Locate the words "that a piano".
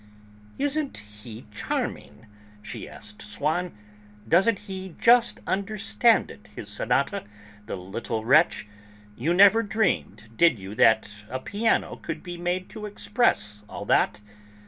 10.73-11.97